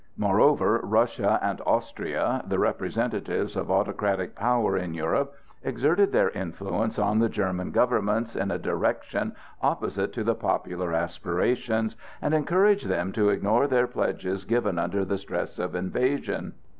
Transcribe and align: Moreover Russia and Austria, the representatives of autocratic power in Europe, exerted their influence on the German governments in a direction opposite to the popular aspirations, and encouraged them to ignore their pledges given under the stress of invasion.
Moreover 0.17 0.79
Russia 0.81 1.37
and 1.43 1.61
Austria, 1.63 2.43
the 2.47 2.57
representatives 2.57 3.55
of 3.55 3.69
autocratic 3.69 4.33
power 4.35 4.75
in 4.75 4.95
Europe, 4.95 5.35
exerted 5.63 6.11
their 6.11 6.31
influence 6.31 6.97
on 6.97 7.19
the 7.19 7.29
German 7.29 7.69
governments 7.69 8.35
in 8.35 8.49
a 8.49 8.57
direction 8.57 9.35
opposite 9.61 10.11
to 10.13 10.23
the 10.23 10.33
popular 10.33 10.91
aspirations, 10.91 11.95
and 12.19 12.33
encouraged 12.33 12.87
them 12.87 13.11
to 13.11 13.29
ignore 13.29 13.67
their 13.67 13.85
pledges 13.85 14.43
given 14.43 14.79
under 14.79 15.05
the 15.05 15.19
stress 15.19 15.59
of 15.59 15.75
invasion. 15.75 16.53